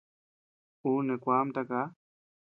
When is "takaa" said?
1.55-1.87